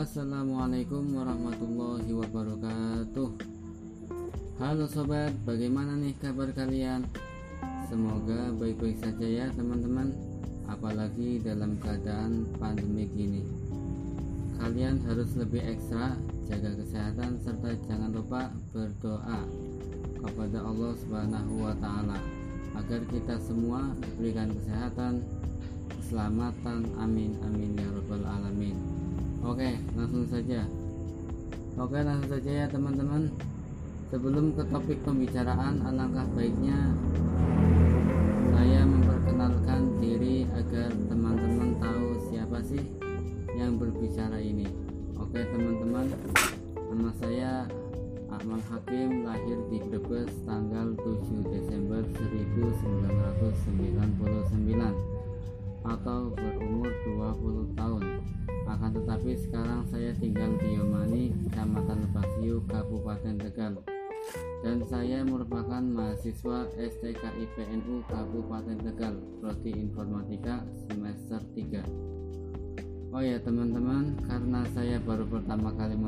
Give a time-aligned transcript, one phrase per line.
[0.00, 3.28] Assalamualaikum warahmatullahi wabarakatuh.
[4.56, 7.04] Halo sobat, bagaimana nih kabar kalian?
[7.84, 10.16] Semoga baik-baik saja ya teman-teman.
[10.72, 13.44] Apalagi dalam keadaan pandemi gini.
[14.56, 16.16] Kalian harus lebih ekstra
[16.48, 19.44] Jaga kesehatan serta jangan lupa berdoa
[20.16, 22.16] Kepada Allah subhanahu wa ta'ala
[22.76, 25.24] Agar kita semua diberikan kesehatan
[25.92, 26.88] Keselamatan.
[26.96, 28.89] Amin amin ya rabbal alamin
[29.40, 30.68] Oke, langsung saja.
[31.80, 33.32] Oke, langsung saja ya teman-teman.
[34.12, 36.92] Sebelum ke topik pembicaraan, alangkah baiknya
[38.52, 42.84] saya memperkenalkan diri agar teman-teman tahu siapa sih
[43.56, 44.68] yang berbicara ini.
[45.16, 46.12] Oke, teman-teman.
[46.76, 47.64] Nama saya
[48.28, 53.48] Akmal Hakim lahir di Brebes tanggal 7 Desember 1999
[55.80, 58.19] atau berumur 20 tahun
[58.70, 63.74] akan tetapi sekarang saya tinggal di Yomani, Kecamatan Lebakyu, Kabupaten Tegal.
[64.62, 69.18] Dan saya merupakan mahasiswa STK IPNU Kabupaten Tegal.
[69.42, 71.82] Prodi Informatika semester 3
[73.10, 75.98] Oh ya teman-teman karena saya baru pertama kali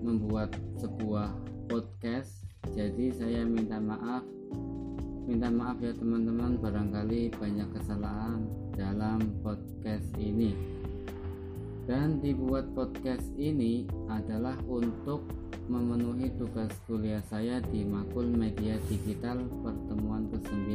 [0.00, 1.36] membuat sebuah
[1.68, 4.24] podcast jadi saya minta maaf.
[5.28, 10.79] Minta maaf ya teman-teman barangkali banyak kesalahan dalam podcast ini
[11.90, 15.26] dan dibuat podcast ini adalah untuk
[15.66, 20.70] memenuhi tugas kuliah saya di Makul Media Digital Pertemuan ke-9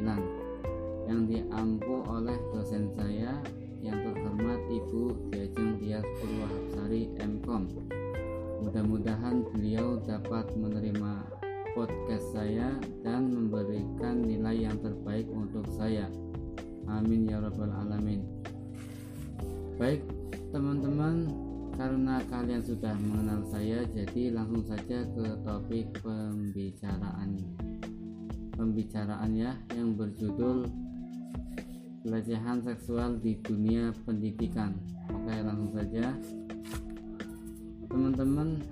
[1.08, 3.32] yang diampu oleh dosen saya
[3.80, 7.64] yang terhormat Ibu Diajeng Tias Purwahapsari MKOM.
[8.68, 11.32] Mudah-mudahan beliau dapat menerima
[11.80, 12.76] podcast saya
[13.08, 16.12] dan memberikan nilai yang terbaik untuk saya.
[16.92, 18.20] Amin ya rabbal alamin.
[19.76, 20.15] Baik,
[20.56, 21.28] teman-teman
[21.76, 27.44] karena kalian sudah mengenal saya jadi langsung saja ke topik pembicaraan.
[28.56, 30.64] Pembicaraan ya yang berjudul
[32.08, 34.80] pelecehan seksual di dunia pendidikan.
[35.12, 36.16] Oke langsung saja.
[37.92, 38.64] Teman-teman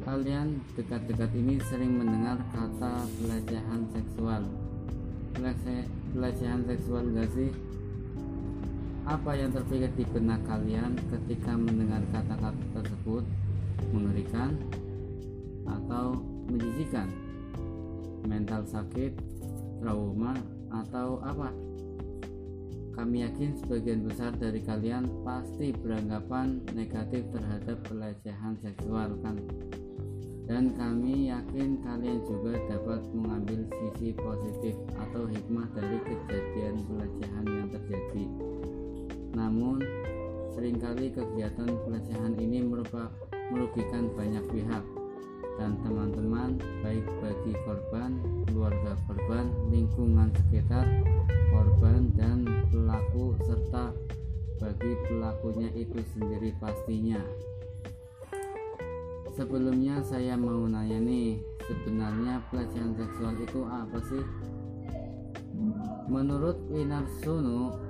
[0.00, 4.48] kalian dekat-dekat ini sering mendengar kata pelecehan seksual.
[6.16, 7.52] Pelecehan seksual gak sih
[9.10, 13.26] apa yang terpikir di benak kalian ketika mendengar kata-kata tersebut?
[13.90, 14.54] Mengerikan
[15.66, 16.14] atau
[16.46, 17.10] menjijikan?
[18.22, 19.10] Mental sakit,
[19.82, 20.38] trauma,
[20.70, 21.50] atau apa?
[22.94, 29.42] Kami yakin sebagian besar dari kalian pasti beranggapan negatif terhadap pelecehan seksual kan?
[30.46, 37.68] Dan kami yakin kalian juga dapat mengambil sisi positif atau hikmah dari kejadian pelecehan yang
[37.74, 38.49] terjadi.
[39.34, 39.78] Namun,
[40.54, 42.66] sering kali kegiatan pelecehan ini
[43.50, 44.84] merugikan banyak pihak
[45.60, 48.16] dan teman-teman baik bagi korban,
[48.48, 50.88] keluarga korban, lingkungan sekitar
[51.52, 53.92] korban dan pelaku serta
[54.60, 57.20] bagi pelakunya itu sendiri pastinya.
[59.36, 64.24] Sebelumnya saya mau nanya nih, sebenarnya pelecehan seksual itu apa sih?
[66.10, 67.89] Menurut Winarsono,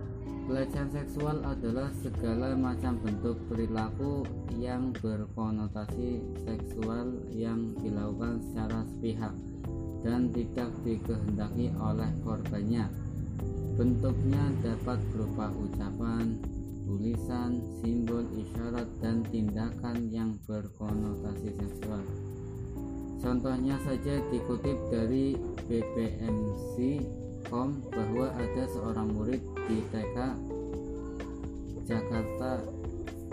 [0.51, 4.27] Pelecehan seksual adalah segala macam bentuk perilaku
[4.59, 9.31] yang berkonotasi seksual yang dilakukan secara sepihak
[10.03, 12.91] dan tidak dikehendaki oleh korbannya.
[13.79, 16.43] Bentuknya dapat berupa ucapan,
[16.83, 22.03] tulisan, simbol, isyarat, dan tindakan yang berkonotasi seksual.
[23.23, 25.39] Contohnya saja dikutip dari
[27.51, 30.17] Bahwa ada seorang murid di TK
[31.83, 32.63] Jakarta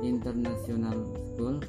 [0.02, 1.62] International School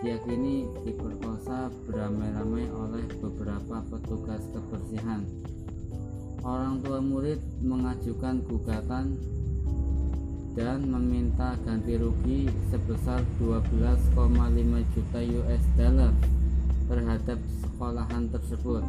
[0.00, 5.26] diyakini diperkosa beramai-ramai oleh beberapa petugas kebersihan.
[6.40, 9.20] Orang tua murid mengajukan gugatan
[10.56, 14.16] dan meminta ganti rugi sebesar 12,5
[14.96, 16.12] juta US dollar
[16.88, 18.82] terhadap sekolahan tersebut.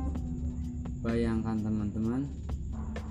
[1.02, 2.30] Bayangkan teman-teman,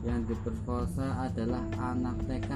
[0.04, 2.52] yang diperkosa adalah anak TK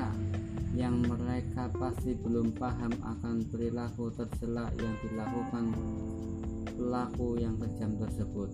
[0.74, 5.70] yang mereka pasti belum paham akan perilaku tercela yang dilakukan
[6.74, 8.50] pelaku yang kejam tersebut.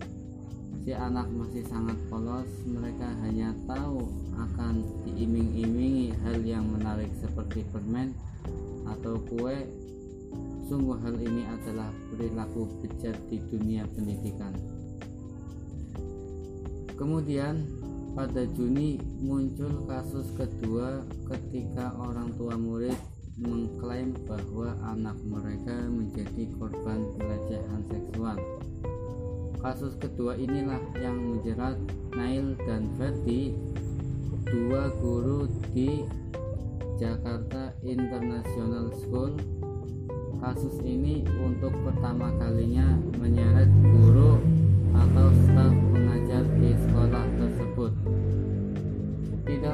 [0.85, 4.05] Si anak masih sangat polos, mereka hanya tahu
[4.37, 8.13] akan diiming-imingi hal yang menarik seperti permen
[8.85, 9.65] atau kue.
[10.69, 14.55] Sungguh hal ini adalah perilaku bejat di dunia pendidikan.
[16.95, 17.80] Kemudian
[18.11, 20.99] pada Juni muncul kasus kedua
[21.31, 22.97] ketika orang tua murid
[23.39, 28.37] mengklaim bahwa anak mereka menjadi korban pelecehan seksual.
[29.63, 31.77] Kasus kedua inilah yang menjerat
[32.11, 33.55] Nail dan Verdi,
[34.49, 36.03] dua guru di
[36.99, 39.39] Jakarta International School.
[40.41, 44.41] Kasus ini untuk pertama kalinya menyeret guru
[44.97, 47.30] atau staf mengajar di sekolah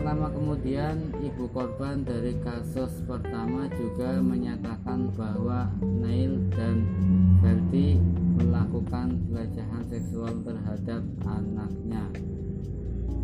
[0.07, 6.87] lama kemudian, ibu korban dari kasus pertama juga menyatakan bahwa Nail dan
[7.43, 7.99] Verdi
[8.39, 12.07] melakukan pelecehan seksual terhadap anaknya.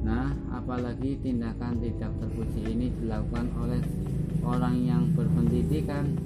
[0.03, 3.79] Nah, apalagi tindakan tidak terpuji ini dilakukan oleh
[4.43, 6.19] orang yang berpendidikan,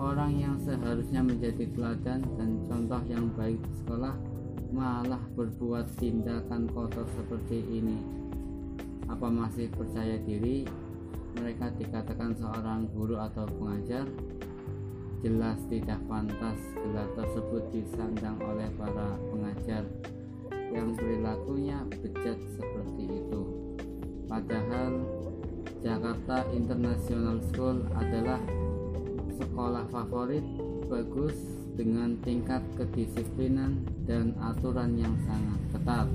[0.00, 4.16] orang yang seharusnya menjadi teladan dan contoh yang baik di sekolah,
[4.72, 8.23] malah berbuat tindakan kotor seperti ini
[9.08, 10.64] apa masih percaya diri?
[11.34, 14.06] Mereka dikatakan seorang guru atau pengajar.
[15.24, 19.88] Jelas tidak pantas gelar tersebut disandang oleh para pengajar
[20.68, 23.42] yang perilakunya bejat seperti itu.
[24.28, 25.00] Padahal
[25.80, 28.40] Jakarta International School adalah
[29.40, 30.44] sekolah favorit
[30.92, 31.36] bagus
[31.74, 36.08] dengan tingkat kedisiplinan dan aturan yang sangat ketat.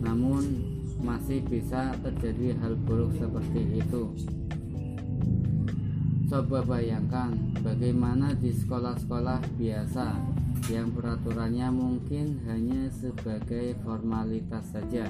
[0.00, 4.02] Namun masih bisa terjadi hal buruk seperti itu.
[6.28, 7.32] Coba bayangkan
[7.64, 10.12] bagaimana di sekolah-sekolah biasa
[10.68, 15.08] yang peraturannya mungkin hanya sebagai formalitas saja.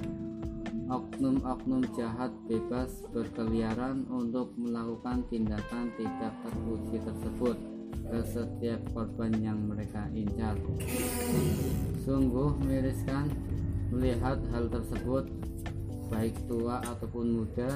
[0.88, 7.56] Oknum-oknum jahat bebas berkeliaran untuk melakukan tindakan tidak terpuji tersebut
[8.08, 10.56] ke setiap korban yang mereka incar.
[12.06, 13.28] Sungguh miriskan
[13.90, 15.28] melihat hal tersebut
[16.08, 17.70] baik tua ataupun muda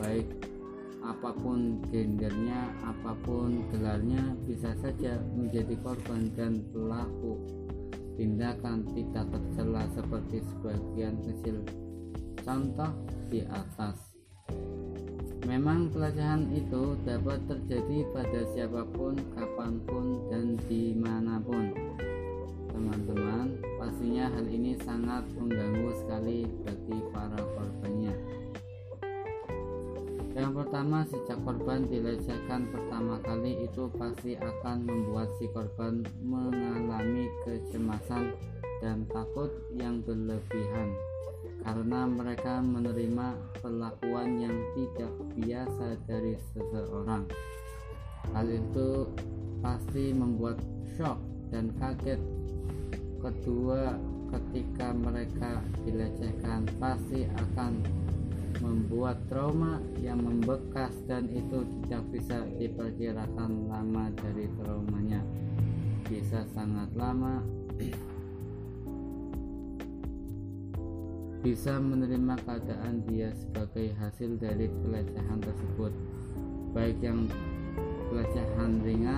[0.00, 0.28] baik
[1.00, 7.40] apa pun gendernya apa pun gelarnya bisa saja menjadi korban dan pelaku
[8.20, 11.56] tindakan tidak tercela seperti sebagian kecil.
[12.44, 12.92] Contoh
[13.32, 13.96] di atas.
[15.48, 21.72] Memang pelecehan itu dapat terjadi pada siapa pun kapan pun dan di mana pun
[22.80, 23.60] teman-teman.
[23.76, 28.14] Pastinya hal ini sangat mengganggu sekali bagi para korbannya.
[30.32, 38.32] Yang pertama sejak korban dilecehkan pertama kali itu pasti akan membuat si korban mengalami kecemasan
[38.80, 40.96] dan takut yang berlebihan.
[41.60, 47.28] Karena mereka menerima perlakuan yang tidak biasa dari seseorang.
[48.32, 49.12] Hal itu
[49.60, 50.56] pasti membuat
[50.96, 51.20] shock
[51.52, 52.39] dan kaget
[53.20, 54.00] kedua
[54.32, 57.84] ketika mereka dilecehkan pasti akan
[58.60, 65.20] membuat trauma yang membekas dan itu tidak bisa diperkirakan lama dari traumanya.
[66.08, 67.40] Bisa sangat lama.
[71.40, 75.92] Bisa menerima keadaan dia sebagai hasil dari pelecehan tersebut.
[76.76, 77.32] Baik yang
[78.12, 79.09] pelecehan ringan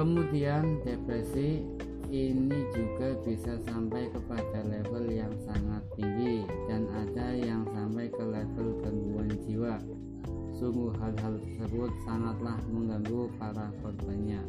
[0.00, 1.60] Kemudian depresi
[2.08, 8.80] ini juga bisa sampai kepada level yang sangat tinggi dan ada yang sampai ke level
[8.80, 9.76] gangguan jiwa.
[10.56, 14.40] Sungguh hal-hal tersebut sangatlah mengganggu para korbannya.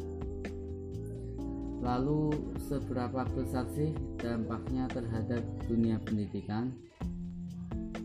[1.84, 3.92] Lalu seberapa besar sih
[4.24, 6.72] dampaknya terhadap dunia pendidikan?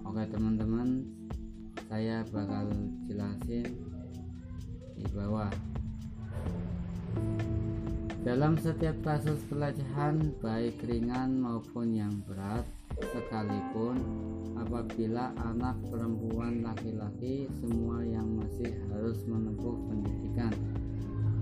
[0.04, 1.08] Oke teman-teman,
[1.88, 2.76] saya bakal
[3.08, 3.72] jelasin
[5.00, 5.77] di bawah.
[8.28, 12.68] Dalam setiap kasus pelecehan baik ringan maupun yang berat
[13.00, 14.04] sekalipun
[14.60, 20.52] apabila anak perempuan laki-laki semua yang masih harus menempuh pendidikan.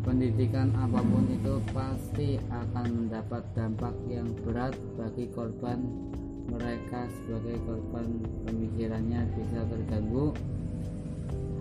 [0.05, 5.81] Pendidikan apa pun itu pasti akan mendapat dampak yang berat bagi korban.
[6.53, 10.37] Mereka sebagai korban pemikirannya bisa terganggu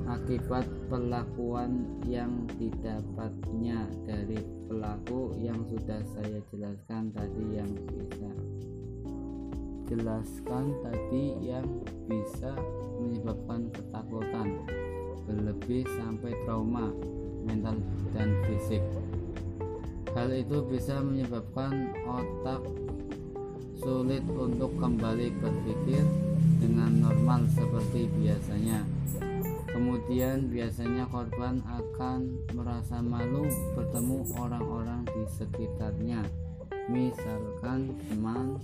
[0.04, 8.30] akibat perlakuan yang didapatnya dari pelaku yang sudah saya jelaskan tadi yang bisa
[9.84, 11.68] jelaskan tadi yang
[12.08, 12.52] bisa
[13.00, 14.48] menyebabkan ketakutan
[15.24, 16.92] berlebih sampai trauma
[17.44, 17.76] mental
[18.16, 18.80] dan fisik.
[20.16, 22.64] Hal itu bisa menyebabkan otak
[23.76, 26.04] sulit untuk kembali berpikir
[26.62, 28.80] dengan normal seperti biasanya
[29.74, 36.22] Kemudian biasanya korban akan merasa malu bertemu orang-orang di sekitarnya,
[36.86, 38.62] misalkan teman,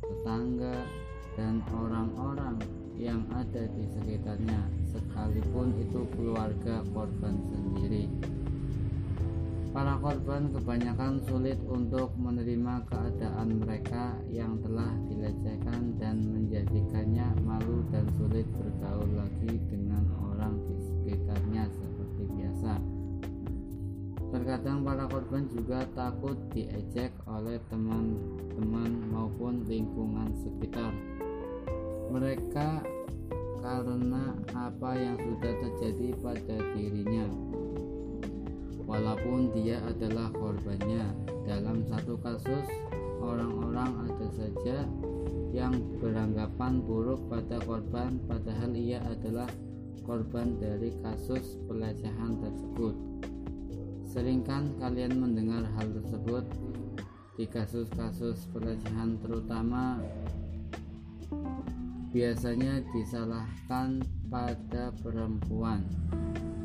[0.00, 0.88] tetangga,
[1.36, 2.56] dan orang-orang
[2.96, 8.08] yang ada di sekitarnya, sekalipun itu keluarga korban sendiri.
[9.68, 18.08] Para korban kebanyakan sulit untuk menerima keadaan mereka yang telah dilecehkan dan menjadikannya malu dan
[18.16, 19.77] sulit bergaul lagi dengan
[25.28, 30.88] korban juga takut diejek oleh teman-teman maupun lingkungan sekitar.
[32.08, 32.80] Mereka
[33.60, 37.28] karena apa yang sudah terjadi pada dirinya
[38.88, 41.12] walaupun dia adalah korbannya.
[41.44, 42.64] Dalam satu kasus,
[43.20, 44.88] orang-orang ada saja
[45.52, 49.52] yang beranggapan buruk pada korban padahal ia adalah
[50.08, 53.07] korban dari kasus pelecehan tersebut.
[54.18, 56.42] Seringkan kalian mendengar hal tersebut
[57.38, 60.02] di kasus-kasus pelecehan terutama?
[62.10, 65.86] Biasanya disalahkan pada perempuan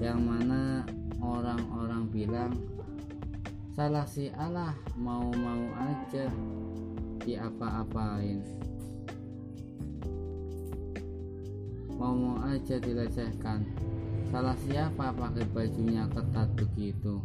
[0.01, 0.81] yang mana
[1.21, 2.57] orang-orang bilang
[3.77, 6.25] salah si Allah mau-mau aja
[7.21, 8.41] diapa-apain.
[12.01, 13.61] Mau-mau aja dilecehkan.
[14.33, 17.21] Salah siapa pakai bajunya ketat begitu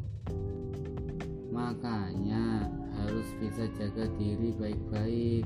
[1.48, 2.68] makanya
[3.00, 5.44] harus bisa jaga diri baik-baik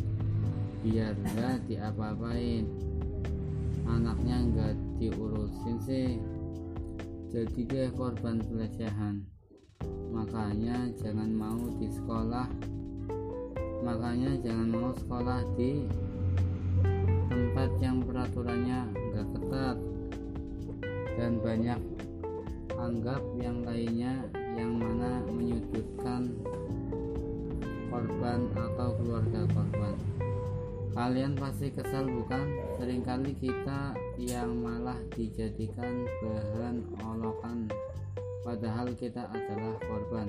[0.83, 2.67] biar nggak diapa-apain.
[3.87, 6.19] Anaknya nggak diurusin sih
[7.33, 9.25] jadi dia korban pelecehan.
[10.13, 12.45] Makanya jangan mau di sekolah.
[13.81, 15.89] Makanya jangan mau sekolah di
[17.33, 19.77] tempat yang peraturannya enggak ketat.
[21.17, 21.81] Dan banyak
[22.77, 26.33] anggap yang lainnya yang mana menyudutkan
[27.89, 29.95] korban atau keluarga korban.
[30.93, 32.47] Kalian pasti kesal bukan?
[32.77, 37.69] Seringkali kita yang malah dijadikan bahan olokan
[38.43, 40.27] Padahal kita adalah korban.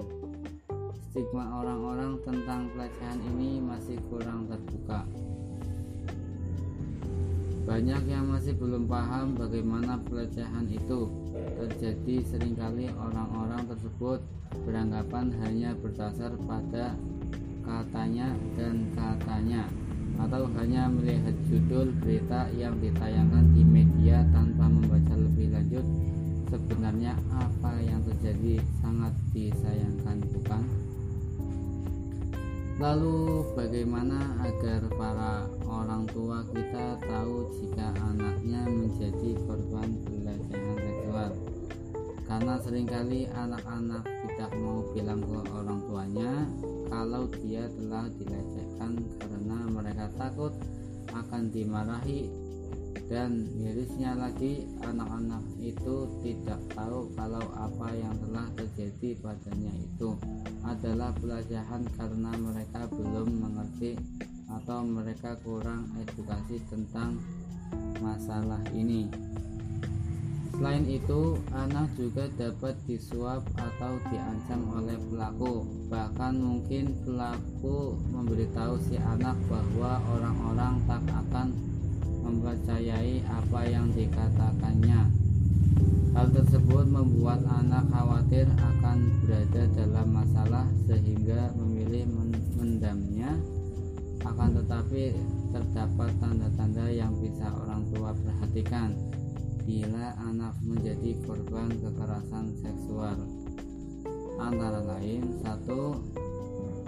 [1.09, 5.01] Stigma orang-orang tentang pelecehan ini masih kurang terbuka
[7.63, 14.19] banyak yang masih belum paham bagaimana pelecehan itu terjadi sering kali orang-orang tersebut
[14.67, 16.91] beranggapan hanya berdasar pada
[17.63, 19.63] katanya dan katanya
[20.19, 25.85] atau hanya melihat judul berita yang ditayangkan di media tanpa membaca lebih lanjut.
[26.53, 30.61] Sebenarnya apa yang terjadi sangat disayangkan bukan
[32.81, 41.31] lalu bagaimana agar para orang tua kita tahu jika anaknya menjadi korban pelecehan seksual?
[42.23, 46.31] Karena sering kali anak-anak tidak mau bilang ke orang tuanya
[46.89, 50.53] kalau dia telah dilecehkan karena mereka takut
[51.13, 52.42] akan dimarahi
[53.09, 60.15] dan mirisnya lagi anak-anak itu tidak tahu kalau apa yang telah terjadi padanya itu
[60.63, 63.99] adalah pelecehan karena mereka belum mengerti
[64.49, 67.17] atau mereka kurang edukasi tentang
[67.99, 69.09] masalah ini.
[70.53, 75.65] Selain itu, anak juga dapat disuap atau diancam oleh pelaku.
[75.89, 81.72] Bahkan mungkin pelaku memberitahu si anak bahwa orang-orang tak akan
[82.23, 85.01] mempercayai apa yang dikatakannya.
[86.15, 92.07] Hal tersebut membuat anak khawatir akan berada dalam masalah sehingga memilih
[92.55, 93.35] mendamnya.
[94.23, 95.19] Akan tetapi
[95.51, 98.95] terdapat tanda-tanda yang bisa orang tua perhatikan
[99.63, 103.15] bila anak menjadi korban kekerasan seksual
[104.35, 106.03] antara lain satu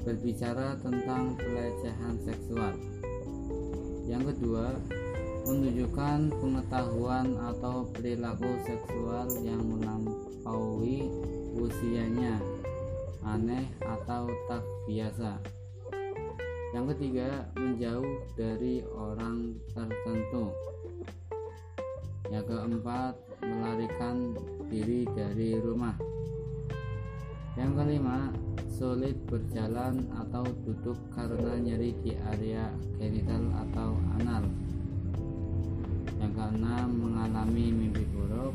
[0.03, 2.75] berbicara tentang pelecehan seksual
[4.11, 4.75] yang kedua
[5.45, 11.05] menunjukkan pengetahuan atau perilaku seksual yang melampaui
[11.53, 12.41] usianya
[13.21, 15.37] aneh atau tak biasa.
[16.73, 20.49] Yang ketiga menjauh dari orang tertentu.
[22.33, 23.13] Yang keempat
[23.45, 24.33] melarikan
[24.65, 25.93] diri dari rumah.
[27.53, 28.33] Yang kelima
[28.75, 32.67] sulit berjalan atau duduk karena nyeri di area
[32.99, 34.43] genital atau anal
[36.45, 38.53] keenam mengalami mimpi buruk.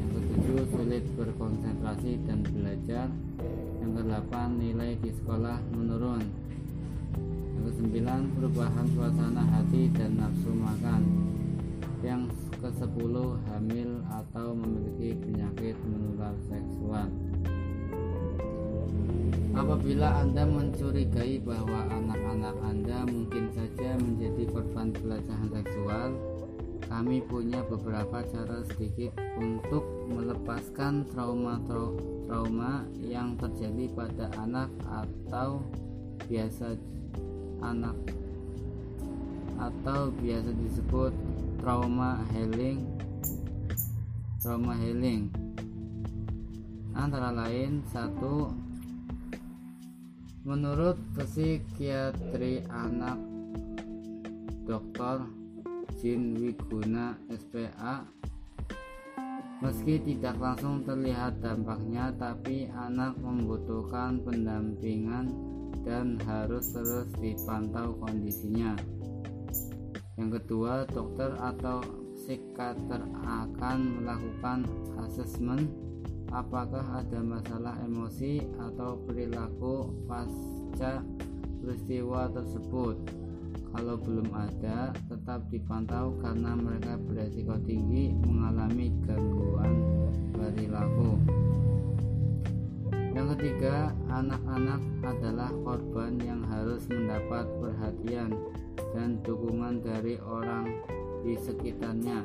[0.00, 3.12] Yang ketujuh sulit berkonsentrasi dan belajar.
[3.84, 6.24] Yang kedelapan nilai di sekolah menurun.
[7.60, 11.02] Yang kesembilan perubahan suasana hati dan nafsu makan.
[12.00, 13.14] Yang ke-10
[13.52, 17.08] hamil atau memiliki penyakit menular seksual.
[19.52, 26.08] Apabila Anda mencurigai bahwa anak-anak Anda mungkin saja menjadi korban pelecehan seksual,
[26.88, 35.60] kami punya beberapa cara sedikit untuk melepaskan trauma-trauma yang terjadi pada anak atau
[36.30, 36.78] biasa
[37.60, 37.96] anak
[39.60, 41.12] atau biasa disebut
[41.60, 42.80] trauma healing
[44.40, 45.28] trauma healing
[46.96, 48.48] antara lain satu
[50.48, 53.20] menurut psikiatri anak
[54.64, 55.39] Dr.
[56.00, 58.08] Jin Wiguna SPA
[59.60, 65.28] Meski tidak langsung terlihat dampaknya, tapi anak membutuhkan pendampingan
[65.84, 68.72] dan harus terus dipantau kondisinya.
[70.16, 71.84] Yang kedua, dokter atau
[72.16, 74.64] psikiater akan melakukan
[75.04, 75.68] asesmen.
[76.32, 81.04] Apakah ada masalah emosi atau perilaku pasca
[81.60, 83.19] peristiwa tersebut
[83.70, 89.74] kalau belum ada, tetap dipantau karena mereka beresiko tinggi mengalami gangguan
[90.34, 91.16] perilaku.
[93.10, 98.34] Yang ketiga, anak-anak adalah korban yang harus mendapat perhatian
[98.94, 100.70] dan dukungan dari orang
[101.26, 102.22] di sekitarnya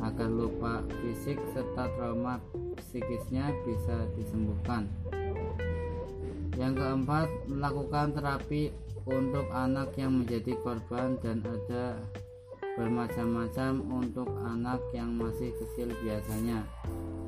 [0.00, 2.40] agar lupa fisik serta trauma
[2.78, 4.88] psikisnya bisa disembuhkan.
[6.56, 8.72] Yang keempat, melakukan terapi
[9.10, 11.98] untuk anak yang menjadi korban dan ada
[12.78, 16.62] bermacam-macam untuk anak yang masih kecil biasanya.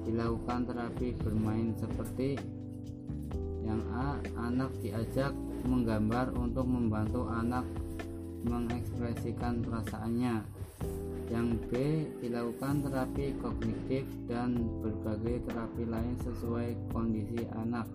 [0.06, 2.38] Dilakukan terapi bermain seperti
[3.62, 5.34] yang A anak diajak
[5.66, 7.66] menggambar untuk membantu anak
[8.46, 10.42] mengekspresikan perasaannya.
[11.30, 11.72] Yang B
[12.20, 17.86] dilakukan terapi kognitif dan berbagai terapi lain sesuai kondisi anak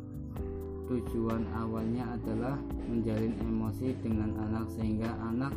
[0.88, 2.56] tujuan awalnya adalah
[2.88, 5.54] menjalin emosi dengan anak sehingga anak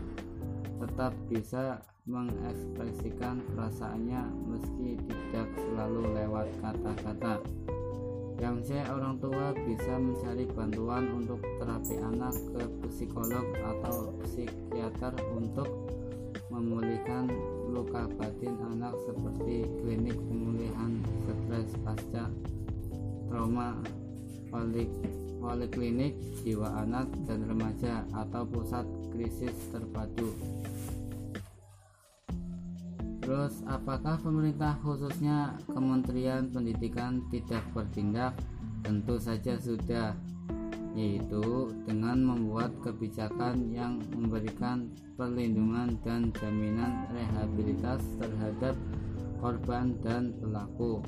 [0.82, 7.38] tetap bisa mengekspresikan perasaannya meski tidak selalu lewat kata-kata.
[8.40, 15.68] Yang C, orang tua bisa mencari bantuan untuk terapi anak ke psikolog atau psikiater untuk
[16.48, 17.28] memulihkan
[17.68, 22.32] luka batin anak seperti klinik pemulihan stres pasca
[23.28, 23.78] trauma
[25.40, 28.84] poliklinik jiwa anak dan remaja atau pusat
[29.14, 30.36] krisis terpadu.
[33.20, 38.34] Terus, apakah pemerintah khususnya Kementerian Pendidikan tidak bertindak?
[38.80, 40.16] Tentu saja sudah,
[40.98, 48.74] yaitu dengan membuat kebijakan yang memberikan perlindungan dan jaminan rehabilitas terhadap
[49.38, 51.04] korban dan pelaku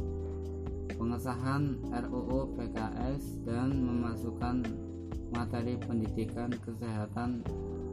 [1.03, 4.63] pengesahan RUU PKS dan memasukkan
[5.35, 7.43] materi pendidikan kesehatan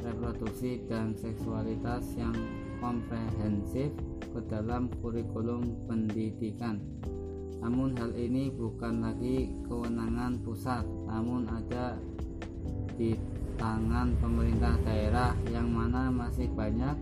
[0.06, 2.38] reproduksi dan seksualitas yang
[2.78, 3.90] komprehensif
[4.30, 6.78] ke dalam kurikulum pendidikan.
[7.66, 11.98] Namun hal ini bukan lagi kewenangan pusat, namun ada
[12.94, 13.18] di
[13.58, 16.94] tangan pemerintah daerah yang mana masih banyak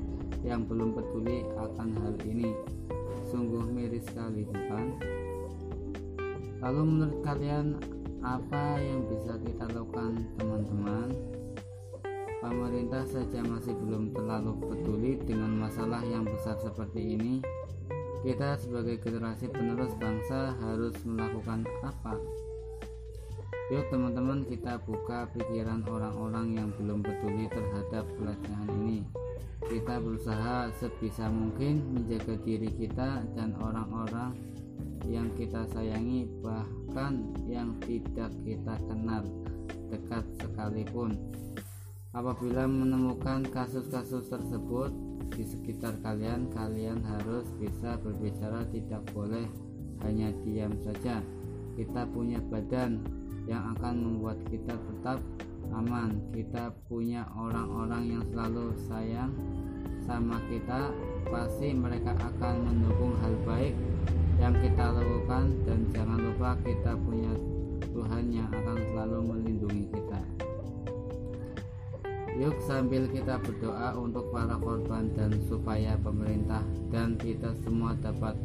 [0.48, 2.56] yang belum peduli akan hal ini.
[3.28, 5.18] Sungguh miris sekali, bukan?
[6.68, 7.80] Lalu menurut kalian
[8.20, 11.16] apa yang bisa kita lakukan teman-teman?
[12.44, 17.40] Pemerintah saja masih belum terlalu peduli dengan masalah yang besar seperti ini.
[18.20, 22.20] Kita sebagai generasi penerus bangsa harus melakukan apa?
[23.72, 29.08] Yuk teman-teman kita buka pikiran orang-orang yang belum peduli terhadap pelecehan ini.
[29.64, 34.36] Kita berusaha sebisa mungkin menjaga diri kita dan orang-orang
[35.08, 39.24] yang kita sayangi bahkan yang tidak kita kenal
[39.88, 41.16] dekat sekalipun.
[42.12, 44.92] Apabila menemukan kasus-kasus tersebut
[45.32, 49.48] di sekitar kalian kalian harus bisa berbicara tidak boleh
[50.04, 51.24] hanya diam saja.
[51.78, 53.06] Kita punya badan
[53.46, 55.22] yang akan membuat kita tetap
[55.72, 56.20] aman.
[56.34, 59.32] Kita punya orang-orang yang selalu sayang
[60.04, 60.90] sama kita.
[61.28, 63.76] Pasti mereka akan mendukung hal baik
[64.38, 67.34] yang kita lakukan dan jangan lupa kita punya
[67.82, 70.22] Tuhan yang akan selalu melindungi kita.
[72.38, 76.62] Yuk sambil kita berdoa untuk para korban dan supaya pemerintah
[76.94, 78.38] dan kita semua dapat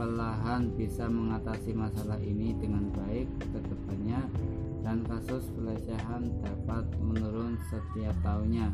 [0.00, 4.24] perlahan bisa mengatasi masalah ini dengan baik ke depannya
[4.80, 8.72] dan kasus pelecehan dapat menurun setiap tahunnya.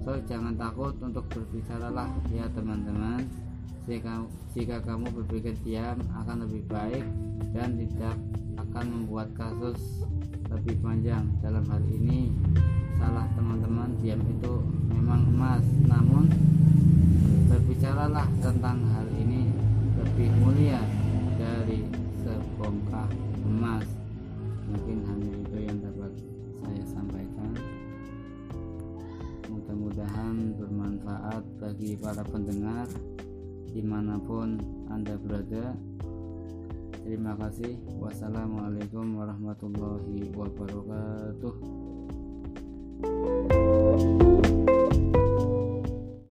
[0.00, 3.45] So jangan takut untuk berbicara lah ya teman-teman
[3.86, 7.06] jika, kamu berpikir diam akan lebih baik
[7.54, 8.16] dan tidak
[8.58, 9.78] akan membuat kasus
[10.50, 11.26] lebih panjang.
[11.42, 12.34] Dalam hal ini
[12.98, 14.54] salah teman-teman diam itu
[14.90, 15.64] memang emas.
[15.86, 16.30] Namun
[17.46, 19.50] berbicara berkatalah tentang hal ini
[19.98, 20.78] lebih mulia
[21.40, 21.82] dari
[22.22, 23.10] sebongkah
[23.42, 23.82] emas.
[24.70, 26.12] Mungkin hanya itu yang dapat
[26.62, 27.50] saya sampaikan.
[29.50, 32.86] Mudah-mudahan bermanfaat bagi para pendengar
[33.76, 34.56] di mana pun
[34.88, 35.76] anda berada.
[37.04, 37.76] Terima kasih.
[38.00, 41.54] Wassalamualaikum warahmatullahi wabarakatuh